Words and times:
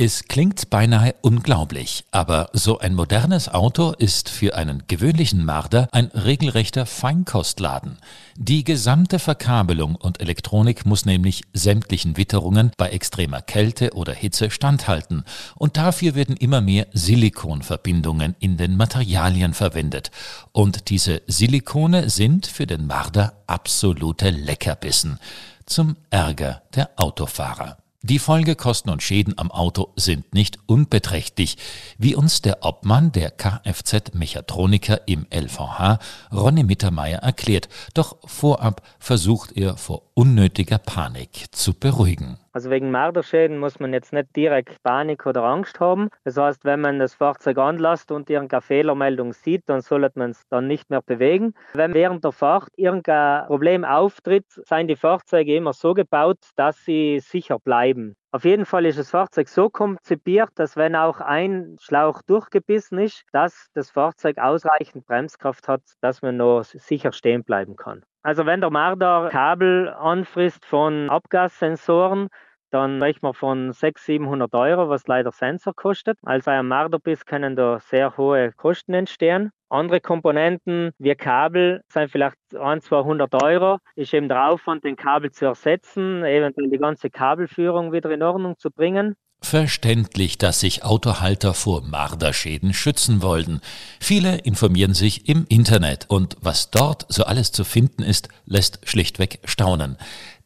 Es 0.00 0.26
klingt 0.28 0.70
beinahe 0.70 1.16
unglaublich, 1.22 2.04
aber 2.12 2.50
so 2.52 2.78
ein 2.78 2.94
modernes 2.94 3.48
Auto 3.48 3.90
ist 3.98 4.28
für 4.28 4.54
einen 4.54 4.84
gewöhnlichen 4.86 5.44
Marder 5.44 5.88
ein 5.90 6.06
regelrechter 6.14 6.86
Feinkostladen. 6.86 7.98
Die 8.36 8.62
gesamte 8.62 9.18
Verkabelung 9.18 9.96
und 9.96 10.20
Elektronik 10.20 10.86
muss 10.86 11.04
nämlich 11.04 11.42
sämtlichen 11.52 12.16
Witterungen 12.16 12.70
bei 12.76 12.90
extremer 12.90 13.42
Kälte 13.42 13.92
oder 13.94 14.12
Hitze 14.12 14.52
standhalten 14.52 15.24
und 15.56 15.76
dafür 15.76 16.14
werden 16.14 16.36
immer 16.36 16.60
mehr 16.60 16.86
Silikonverbindungen 16.92 18.36
in 18.38 18.56
den 18.56 18.76
Materialien 18.76 19.52
verwendet. 19.52 20.12
Und 20.52 20.90
diese 20.90 21.22
Silikone 21.26 22.08
sind 22.08 22.46
für 22.46 22.68
den 22.68 22.86
Marder 22.86 23.42
absolute 23.48 24.30
Leckerbissen, 24.30 25.18
zum 25.66 25.96
Ärger 26.10 26.62
der 26.76 26.90
Autofahrer. 26.94 27.78
Die 28.02 28.20
Folgekosten 28.20 28.92
und 28.92 29.02
Schäden 29.02 29.36
am 29.38 29.50
Auto 29.50 29.92
sind 29.96 30.32
nicht 30.32 30.60
unbeträchtlich, 30.66 31.56
wie 31.98 32.14
uns 32.14 32.40
der 32.42 32.64
Obmann 32.64 33.10
der 33.10 33.32
Kfz-Mechatroniker 33.32 35.08
im 35.08 35.26
LVH, 35.34 35.98
Ronny 36.32 36.62
Mittermeier, 36.62 37.18
erklärt. 37.18 37.68
Doch 37.94 38.18
vorab 38.24 38.82
versucht 39.00 39.50
er 39.56 39.76
vor 39.76 40.02
unnötiger 40.14 40.78
Panik 40.78 41.46
zu 41.50 41.74
beruhigen. 41.74 42.38
Also 42.58 42.70
wegen 42.70 42.90
Marderschäden 42.90 43.60
muss 43.60 43.78
man 43.78 43.92
jetzt 43.92 44.12
nicht 44.12 44.34
direkt 44.34 44.82
Panik 44.82 45.26
oder 45.26 45.44
Angst 45.44 45.78
haben. 45.78 46.08
Das 46.24 46.36
heißt, 46.36 46.64
wenn 46.64 46.80
man 46.80 46.98
das 46.98 47.14
Fahrzeug 47.14 47.56
anlässt 47.56 48.10
und 48.10 48.28
irgendeine 48.28 48.62
Fehlermeldung 48.62 49.32
sieht, 49.32 49.62
dann 49.68 49.80
sollte 49.80 50.18
man 50.18 50.32
es 50.32 50.42
dann 50.48 50.66
nicht 50.66 50.90
mehr 50.90 51.00
bewegen. 51.00 51.54
Wenn 51.74 51.94
während 51.94 52.24
der 52.24 52.32
Fahrt 52.32 52.70
irgendein 52.74 53.46
Problem 53.46 53.84
auftritt, 53.84 54.46
seien 54.48 54.88
die 54.88 54.96
Fahrzeuge 54.96 55.54
immer 55.54 55.72
so 55.72 55.94
gebaut, 55.94 56.38
dass 56.56 56.84
sie 56.84 57.20
sicher 57.20 57.60
bleiben. 57.60 58.16
Auf 58.32 58.44
jeden 58.44 58.66
Fall 58.66 58.86
ist 58.86 58.98
das 58.98 59.10
Fahrzeug 59.10 59.48
so 59.48 59.70
konzipiert, 59.70 60.50
dass 60.56 60.76
wenn 60.76 60.96
auch 60.96 61.20
ein 61.20 61.76
Schlauch 61.80 62.22
durchgebissen 62.22 62.98
ist, 62.98 63.22
dass 63.32 63.68
das 63.72 63.90
Fahrzeug 63.90 64.38
ausreichend 64.38 65.06
Bremskraft 65.06 65.68
hat, 65.68 65.82
dass 66.00 66.22
man 66.22 66.36
noch 66.36 66.64
sicher 66.64 67.12
stehen 67.12 67.44
bleiben 67.44 67.76
kann. 67.76 68.02
Also 68.22 68.44
wenn 68.44 68.60
der 68.60 68.68
Marder 68.68 69.30
Kabel 69.30 69.88
anfrisst 69.88 70.66
von 70.66 71.08
Abgassensoren, 71.08 72.28
dann 72.70 72.98
sprechen 72.98 73.22
wir 73.22 73.34
von 73.34 73.72
600, 73.72 73.98
700 73.98 74.54
Euro, 74.54 74.88
was 74.88 75.06
leider 75.06 75.32
Sensor 75.32 75.74
kostet. 75.74 76.18
Also 76.22 76.50
ein 76.50 76.66
Marderbiss 76.66 77.24
können 77.26 77.56
da 77.56 77.78
sehr 77.80 78.16
hohe 78.16 78.52
Kosten 78.52 78.94
entstehen. 78.94 79.50
Andere 79.70 80.00
Komponenten 80.00 80.92
wie 80.98 81.14
Kabel 81.14 81.82
sind 81.88 82.10
vielleicht 82.10 82.36
1, 82.54 82.84
200 82.84 83.42
Euro. 83.42 83.78
Ist 83.94 84.14
eben 84.14 84.28
der 84.28 84.48
Aufwand, 84.48 84.84
den 84.84 84.96
Kabel 84.96 85.30
zu 85.30 85.46
ersetzen, 85.46 86.24
eventuell 86.24 86.70
die 86.70 86.78
ganze 86.78 87.10
Kabelführung 87.10 87.92
wieder 87.92 88.10
in 88.10 88.22
Ordnung 88.22 88.56
zu 88.58 88.70
bringen. 88.70 89.14
Verständlich, 89.40 90.36
dass 90.36 90.60
sich 90.60 90.84
Autohalter 90.84 91.54
vor 91.54 91.82
Marderschäden 91.82 92.74
schützen 92.74 93.22
wollen. 93.22 93.60
Viele 94.00 94.38
informieren 94.38 94.94
sich 94.94 95.28
im 95.28 95.46
Internet 95.48 96.06
und 96.08 96.36
was 96.40 96.70
dort 96.70 97.06
so 97.08 97.24
alles 97.24 97.52
zu 97.52 97.64
finden 97.64 98.02
ist, 98.02 98.28
lässt 98.46 98.80
schlichtweg 98.82 99.38
staunen. 99.44 99.96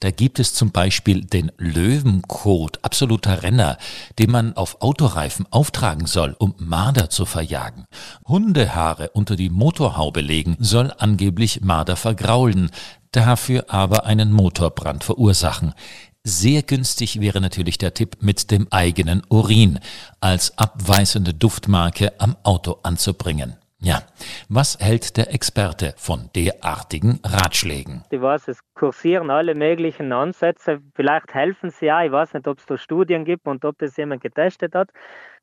Da 0.00 0.10
gibt 0.10 0.38
es 0.38 0.52
zum 0.52 0.72
Beispiel 0.72 1.24
den 1.24 1.50
Löwencode, 1.56 2.84
absoluter 2.84 3.42
Renner, 3.42 3.78
den 4.18 4.30
man 4.30 4.56
auf 4.56 4.82
Autoreifen 4.82 5.46
auftragen 5.50 6.06
soll, 6.06 6.36
um 6.38 6.54
Marder 6.58 7.08
zu 7.08 7.24
verjagen. 7.24 7.86
Hundehaare 8.26 9.10
unter 9.10 9.36
die 9.36 9.50
Motorhaube 9.50 10.20
legen 10.20 10.56
soll 10.60 10.92
angeblich 10.98 11.60
Marder 11.62 11.96
vergraulen, 11.96 12.70
dafür 13.10 13.66
aber 13.68 14.04
einen 14.04 14.32
Motorbrand 14.32 15.04
verursachen. 15.04 15.72
Sehr 16.24 16.62
günstig 16.62 17.20
wäre 17.20 17.40
natürlich 17.40 17.78
der 17.78 17.94
Tipp 17.94 18.18
mit 18.20 18.52
dem 18.52 18.68
eigenen 18.70 19.22
Urin 19.28 19.80
als 20.20 20.56
abweisende 20.56 21.34
Duftmarke 21.34 22.12
am 22.18 22.36
Auto 22.44 22.78
anzubringen. 22.84 23.56
Ja, 23.80 24.02
was 24.48 24.78
hält 24.78 25.16
der 25.16 25.34
Experte 25.34 25.94
von 25.96 26.30
derartigen 26.36 27.18
Ratschlägen? 27.24 28.04
Ich 28.10 28.20
weiß, 28.20 28.46
es 28.46 28.60
kursieren 28.74 29.30
alle 29.30 29.56
möglichen 29.56 30.12
Ansätze. 30.12 30.80
Vielleicht 30.94 31.34
helfen 31.34 31.70
sie 31.70 31.86
ja. 31.86 32.04
Ich 32.04 32.12
weiß 32.12 32.34
nicht, 32.34 32.46
ob 32.46 32.58
es 32.58 32.66
da 32.66 32.78
Studien 32.78 33.24
gibt 33.24 33.48
und 33.48 33.64
ob 33.64 33.76
das 33.78 33.96
jemand 33.96 34.22
getestet 34.22 34.76
hat. 34.76 34.90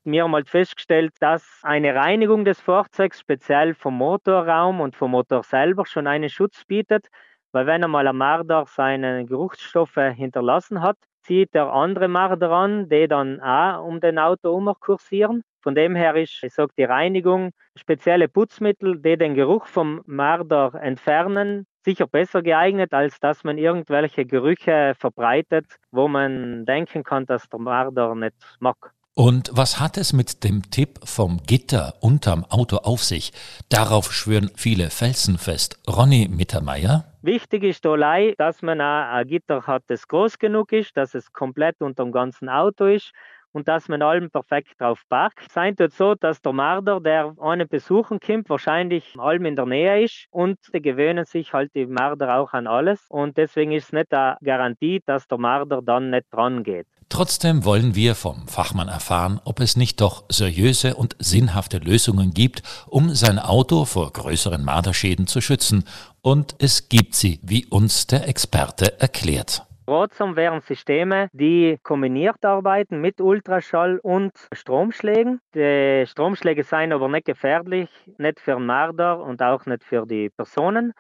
Wir 0.05 0.23
haben 0.23 0.33
halt 0.33 0.49
festgestellt, 0.49 1.11
dass 1.19 1.43
eine 1.63 1.93
Reinigung 1.93 2.45
des 2.45 2.61
Fahrzeugs, 2.61 3.19
speziell 3.19 3.73
vom 3.73 3.97
Motorraum 3.97 4.79
und 4.79 4.95
vom 4.95 5.11
Motor 5.11 5.43
selber, 5.43 5.85
schon 5.85 6.07
einen 6.07 6.29
Schutz 6.29 6.63
bietet. 6.63 7.09
Weil 7.51 7.65
wenn 7.65 7.83
einmal 7.83 8.07
ein 8.07 8.15
Marder 8.15 8.65
seine 8.67 9.25
Geruchsstoffe 9.25 9.95
hinterlassen 10.15 10.81
hat, 10.81 10.97
zieht 11.23 11.53
der 11.53 11.71
andere 11.73 12.07
Marder 12.07 12.51
an, 12.51 12.89
die 12.89 13.07
dann 13.07 13.41
auch 13.41 13.83
um 13.85 13.99
den 13.99 14.19
Auto 14.19 14.49
herum 14.49 14.73
kursieren. 14.79 15.43
Von 15.61 15.75
dem 15.75 15.95
her 15.95 16.15
ist, 16.15 16.43
ich 16.43 16.53
sage, 16.53 16.71
die 16.77 16.83
Reinigung, 16.85 17.51
spezielle 17.75 18.29
Putzmittel, 18.29 18.99
die 19.01 19.17
den 19.17 19.33
Geruch 19.35 19.65
vom 19.65 20.01
Marder 20.05 20.73
entfernen, 20.75 21.65
sicher 21.83 22.07
besser 22.07 22.41
geeignet, 22.41 22.93
als 22.93 23.19
dass 23.19 23.43
man 23.43 23.57
irgendwelche 23.57 24.25
Gerüche 24.25 24.93
verbreitet, 24.97 25.65
wo 25.91 26.07
man 26.07 26.65
denken 26.65 27.03
kann, 27.03 27.25
dass 27.25 27.49
der 27.49 27.59
Marder 27.59 28.15
nicht 28.15 28.57
mag. 28.59 28.93
Und 29.19 29.49
was 29.51 29.81
hat 29.81 29.97
es 29.97 30.13
mit 30.13 30.45
dem 30.45 30.71
Tipp 30.71 30.97
vom 31.03 31.41
Gitter 31.45 31.95
unterm 31.99 32.45
Auto 32.45 32.77
auf 32.77 33.03
sich? 33.03 33.33
Darauf 33.67 34.13
schwören 34.13 34.49
viele 34.55 34.89
felsenfest. 34.89 35.77
Ronny 35.89 36.29
Mittermeier? 36.31 37.03
Wichtig 37.21 37.63
ist 37.63 37.85
allein, 37.85 38.33
dass 38.37 38.61
man 38.61 38.79
ein 38.79 39.27
Gitter 39.27 39.63
hat, 39.67 39.83
das 39.87 40.07
groß 40.07 40.39
genug 40.39 40.71
ist, 40.71 40.95
dass 40.95 41.15
es 41.15 41.33
komplett 41.33 41.81
unter 41.81 42.05
dem 42.05 42.13
ganzen 42.13 42.47
Auto 42.47 42.85
ist 42.85 43.11
und 43.51 43.67
dass 43.67 43.87
man 43.87 44.01
allem 44.01 44.29
perfekt 44.29 44.79
drauf 44.79 45.01
parkt. 45.09 45.51
Sein 45.51 45.75
tut 45.75 45.93
so, 45.93 46.15
dass 46.15 46.41
der 46.41 46.53
Marder, 46.53 46.99
der 46.99 47.33
einen 47.39 47.67
besuchen 47.67 48.19
kommt, 48.19 48.49
wahrscheinlich 48.49 49.17
allem 49.17 49.45
in 49.45 49.55
der 49.55 49.65
Nähe 49.65 50.03
ist 50.03 50.27
und 50.31 50.57
die 50.73 50.81
gewöhnen 50.81 51.25
sich 51.25 51.53
halt 51.53 51.73
die 51.75 51.85
Marder 51.85 52.37
auch 52.37 52.53
an 52.53 52.67
alles 52.67 53.05
und 53.09 53.37
deswegen 53.37 53.71
ist 53.71 53.85
es 53.85 53.93
nicht 53.93 54.13
eine 54.13 54.37
Garantie, 54.43 55.01
dass 55.05 55.27
der 55.27 55.37
Marder 55.37 55.81
dann 55.81 56.09
nicht 56.09 56.25
dran 56.31 56.63
geht. 56.63 56.87
Trotzdem 57.09 57.65
wollen 57.65 57.95
wir 57.95 58.13
vom 58.13 58.47
Fachmann 58.47 58.87
erfahren, 58.87 59.41
ob 59.43 59.59
es 59.59 59.75
nicht 59.75 59.99
doch 59.99 60.25
seriöse 60.29 60.95
und 60.95 61.15
sinnhafte 61.17 61.79
Lösungen 61.79 62.35
gibt, 62.35 62.61
um 62.85 63.15
sein 63.15 63.39
Auto 63.39 63.85
vor 63.85 64.13
größeren 64.13 64.63
Marderschäden 64.63 65.25
zu 65.25 65.41
schützen. 65.41 65.85
Und 66.21 66.55
es 66.59 66.87
gibt 66.87 67.15
sie, 67.15 67.39
wie 67.41 67.65
uns 67.65 68.05
der 68.05 68.27
Experte 68.27 69.01
erklärt. 69.01 69.63
Ratsam 69.89 70.35
wären 70.35 70.61
Systeme, 70.61 71.29
die 71.33 71.79
kombiniert 71.81 72.45
arbeiten 72.45 73.01
mit 73.01 73.19
Ultraschall 73.19 73.99
und 74.03 74.31
Stromschlägen. 74.53 75.41
Die 75.55 76.03
Stromschläge 76.05 76.63
seien 76.63 76.93
aber 76.93 77.07
nicht 77.07 77.25
gefährlich, 77.25 77.89
nicht 78.19 78.39
für 78.39 78.53
den 78.53 78.67
Marder 78.67 79.19
und 79.19 79.41
auch 79.41 79.65
nicht 79.65 79.83
für 79.83 80.05
die 80.05 80.29
Personen, 80.29 80.93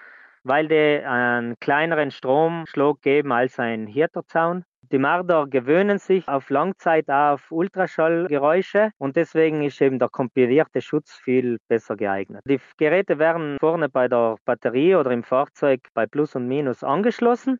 weil 0.43 0.67
die 0.67 1.05
einen 1.05 1.55
kleineren 1.59 2.09
Stromschlag 2.09 2.99
geben 3.03 3.31
als 3.31 3.59
ein 3.59 3.85
Hirterzaun. 3.85 4.63
Die 4.91 4.97
Marder 4.97 5.45
gewöhnen 5.45 5.99
sich 5.99 6.27
auf 6.27 6.49
Langzeit 6.49 7.11
auf 7.11 7.51
Ultraschallgeräusche 7.51 8.89
und 8.97 9.17
deswegen 9.17 9.61
ist 9.61 9.79
eben 9.81 9.99
der 9.99 10.09
kombinierte 10.09 10.81
Schutz 10.81 11.13
viel 11.13 11.59
besser 11.67 11.95
geeignet. 11.95 12.41
Die 12.45 12.59
Geräte 12.77 13.19
werden 13.19 13.57
vorne 13.59 13.87
bei 13.87 14.07
der 14.07 14.37
Batterie 14.45 14.95
oder 14.95 15.11
im 15.11 15.21
Fahrzeug 15.21 15.81
bei 15.93 16.07
Plus 16.07 16.35
und 16.35 16.47
Minus 16.47 16.83
angeschlossen. 16.83 17.59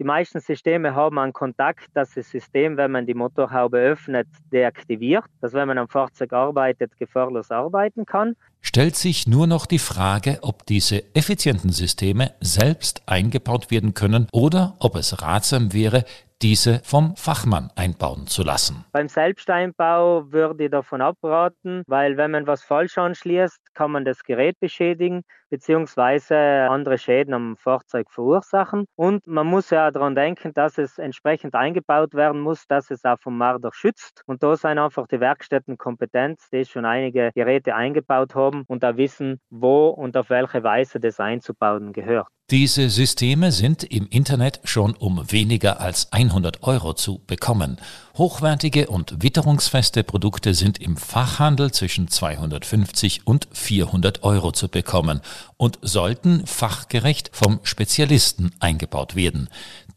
Die 0.00 0.04
meisten 0.04 0.40
Systeme 0.40 0.94
haben 0.94 1.18
einen 1.18 1.34
Kontakt, 1.34 1.88
dass 1.92 2.14
das 2.14 2.30
System, 2.30 2.78
wenn 2.78 2.90
man 2.90 3.04
die 3.04 3.12
Motorhaube 3.12 3.76
öffnet, 3.76 4.26
deaktiviert, 4.50 5.26
dass 5.42 5.52
wenn 5.52 5.68
man 5.68 5.76
am 5.76 5.88
Fahrzeug 5.88 6.32
arbeitet, 6.32 6.96
gefahrlos 6.96 7.50
arbeiten 7.50 8.06
kann. 8.06 8.34
Stellt 8.62 8.96
sich 8.96 9.26
nur 9.26 9.46
noch 9.46 9.66
die 9.66 9.78
Frage, 9.78 10.38
ob 10.40 10.64
diese 10.64 11.14
effizienten 11.14 11.68
Systeme 11.68 12.32
selbst 12.40 13.02
eingebaut 13.04 13.70
werden 13.70 13.92
können 13.92 14.26
oder 14.32 14.74
ob 14.78 14.96
es 14.96 15.20
ratsam 15.20 15.74
wäre, 15.74 16.06
diese 16.40 16.80
vom 16.82 17.14
Fachmann 17.16 17.70
einbauen 17.76 18.26
zu 18.26 18.42
lassen. 18.42 18.86
Beim 18.92 19.10
Selbsteinbau 19.10 20.32
würde 20.32 20.64
ich 20.64 20.70
davon 20.70 21.02
abraten, 21.02 21.82
weil 21.86 22.16
wenn 22.16 22.30
man 22.30 22.46
was 22.46 22.62
falsch 22.62 22.96
anschließt, 22.96 23.74
kann 23.74 23.90
man 23.90 24.06
das 24.06 24.22
Gerät 24.22 24.58
beschädigen 24.60 25.24
bzw. 25.50 26.68
andere 26.68 26.98
Schäden 26.98 27.34
am 27.34 27.56
Fahrzeug 27.56 28.10
verursachen. 28.10 28.86
Und 28.96 29.26
man 29.26 29.46
muss 29.46 29.70
ja 29.70 29.90
daran 29.90 30.14
denken, 30.14 30.52
dass 30.54 30.78
es 30.78 30.98
entsprechend 30.98 31.54
eingebaut 31.54 32.14
werden 32.14 32.40
muss, 32.40 32.66
dass 32.66 32.90
es 32.90 33.04
auch 33.04 33.18
vom 33.18 33.36
Marder 33.36 33.70
schützt. 33.72 34.22
Und 34.26 34.42
da 34.42 34.56
sind 34.56 34.78
einfach 34.78 35.06
die 35.06 35.20
Werkstätten 35.20 35.76
kompetent, 35.76 36.40
die 36.52 36.64
schon 36.64 36.84
einige 36.84 37.30
Geräte 37.34 37.74
eingebaut 37.74 38.34
haben 38.34 38.64
und 38.68 38.82
da 38.82 38.96
wissen, 38.96 39.40
wo 39.50 39.88
und 39.88 40.16
auf 40.16 40.30
welche 40.30 40.62
Weise 40.62 41.00
das 41.00 41.20
einzubauen 41.20 41.92
gehört. 41.92 42.28
Diese 42.50 42.90
Systeme 42.90 43.52
sind 43.52 43.84
im 43.84 44.08
Internet 44.08 44.58
schon 44.64 44.96
um 44.96 45.30
weniger 45.30 45.80
als 45.80 46.12
100 46.12 46.64
Euro 46.64 46.94
zu 46.94 47.20
bekommen. 47.24 47.76
Hochwertige 48.18 48.88
und 48.88 49.22
witterungsfeste 49.22 50.02
Produkte 50.02 50.54
sind 50.54 50.80
im 50.80 50.96
Fachhandel 50.96 51.70
zwischen 51.70 52.08
250 52.08 53.24
und 53.24 53.46
400 53.52 54.24
Euro 54.24 54.50
zu 54.50 54.68
bekommen. 54.68 55.20
Und 55.56 55.78
sollten 55.82 56.46
fachgerecht 56.46 57.30
vom 57.32 57.60
Spezialisten 57.62 58.52
eingebaut 58.60 59.16
werden. 59.16 59.48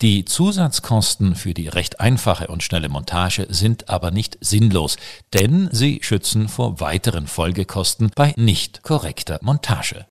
Die 0.02 0.26
Zusatzkosten 0.26 1.36
für 1.36 1.54
die 1.54 1.68
recht 1.68 2.00
einfache 2.00 2.48
und 2.48 2.64
schnelle 2.64 2.90
Montage 2.90 3.48
sind 3.50 3.90
aber 3.90 4.12
nicht 4.12 4.38
sinnlos, 4.42 4.98
denn 5.34 5.70
sie 5.72 6.00
schützen 6.02 6.50
vor 6.50 6.80
weiteren 6.80 7.28
Folgekosten 7.28 8.12
bei 8.16 8.34
nicht 8.36 8.84
korrekter 8.84 9.40
Montage. 9.42 10.02